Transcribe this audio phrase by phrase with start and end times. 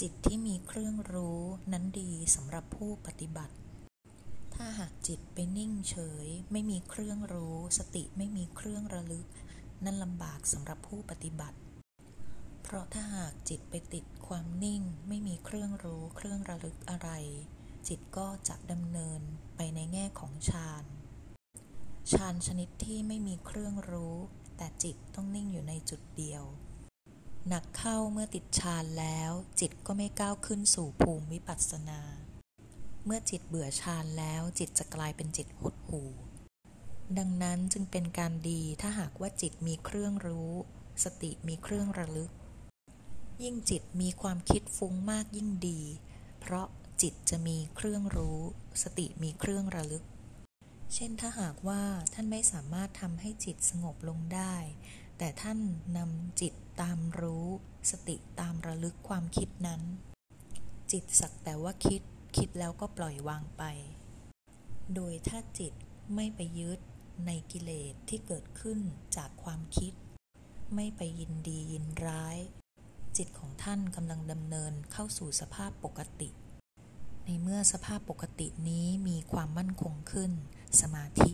[0.00, 1.40] จิตที่มีเครื่องรู้
[1.72, 3.54] นั้นดีสำหรับผู้ปฏิบัติ
[4.54, 9.26] ถ้าหากจิตไปนิ่งเฉย ไม่มีเครื่องรู้ สติไม่มีเครื่องระลึก
[9.84, 11.58] นั่นลำบากสำหรับผู้ปฏิบัติ
[12.62, 17.10] เพราะถ้าหากจิตไปติดความนิ่ง ไม่มีเครื่องรู้เครื่องระลึกอะไร
[17.88, 19.20] จิตก็จะดำเนิน
[19.56, 20.84] ไปในแง่ของฌาน
[22.12, 24.16] ฌานชนิดที่ไม่มีเครื่องรู้
[24.56, 26.44] แต่จิตต้องนิ่งอยู่ในจุดเดียว
[27.48, 32.00] หนักเข้าเมื่อติดฌานแล้ว จิตก็ไม่ก้าวขึ้นสู่ภูมิวิปัสสนา
[33.04, 36.10] เมื่อจิตเบื่อฌานแล้วจิตจะกลายเป็นจิตหดหู่
[37.18, 40.52] ดังนั้นจึงเป็นการดีถ้าหากว่าจิตมีเครื่องรู้
[41.04, 42.30] สติมีเครื่องระลึก
[43.42, 45.80] ยิ่งจิตมีความคิดฟุ้งมากยิ่งดี
[46.40, 46.66] เพราะ
[47.02, 48.40] จิตจะมีเครื่องรู้
[48.82, 50.04] สติมีเครื่องระลึก
[50.94, 54.54] เช่นถ้าหากว่าท่านไม่สามารถทำให้จิตสงบลงได้
[55.18, 55.58] แต่ท่าน
[55.96, 57.46] นำจิตตามรู้
[57.90, 59.82] สติตามระลึกความคิดนั้น
[60.92, 62.02] จิตสักแต่ว่าคิด
[62.36, 63.62] คิดแล้วก็ปล่อยวางไป
[64.94, 65.72] โดยถ้าจิต
[66.14, 66.80] ไม่ไปยึด
[67.26, 68.78] ในกิเลสที่เกิดขึ้น
[69.16, 69.92] จากความคิด
[70.74, 72.38] ไม่ไปยินดียินร้าย
[73.16, 76.30] จิตของท่านกำลังดำเนินเข้าสู่สภาพปกติ
[77.24, 80.32] ในเมื่อสภาพปกตินี้มีความมั่นคงขึ้น
[80.80, 81.30] สมาธิ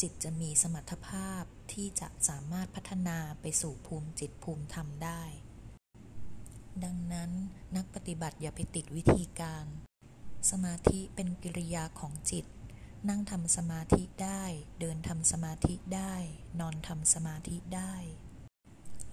[0.00, 5.22] จิตจะมีสมรรถภาพที่จะสามารถพัฒนาไปสู่ภูมิจิตภูมิธรรมได้
[6.84, 7.30] ดังนั้น
[7.76, 9.66] นักปฏิบัติอย่าไปติดวิธีการ
[10.50, 12.44] สมาธิเป็นกิริยาของจิต
[13.08, 14.44] นั่งทำสมาธิได้
[14.80, 16.14] เดินทำสมาธิได้
[16.60, 17.94] นอนทำสมาธิได้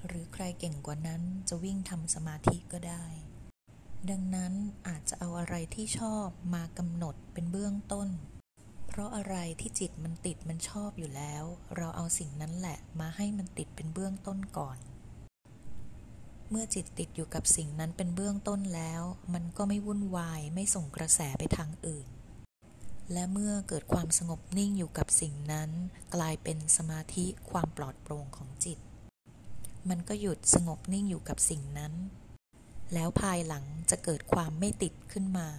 [0.05, 3.05] หรือใครเก่งกว่านั้นจะวิ่งทำสมาธิก็ได้
[4.09, 4.53] ดังนั้น
[4.87, 8.09] อาจจะเอาอะไรที่ชอบมากำหนดเป็นเบื้องต้น
[8.97, 11.43] เพราะอะไรที่จิตมันติดมันชอบอยู่แล้ว
[11.75, 14.77] เราเอาสิ่งนั้นแหละมาให้มันติดเป็นเบื้องต้นก่อน
[16.49, 22.07] เมื่อจิตติดอยู่กับสิ่งนั้นเป็นเบื้องต้นแล้ว มันก็ไม่วุ่นวายไม่ส่งกระแสไปทางอื่น
[23.13, 25.69] และเมื่อเกิดความสงบนิ่งอยู่กับสิ่งนั้น
[26.15, 28.79] กลายเป็นสมาธิความปลอดโปร่งของจิต
[29.89, 31.93] มันก็หยุดสงบนิ่งอยู่กับสิ่งนั้น
[32.93, 35.49] แล้วภายหลังจะเกิดความไม่ติดขึ้นมา